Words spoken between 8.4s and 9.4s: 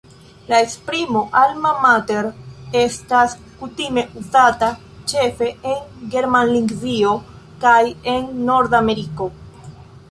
Nordameriko.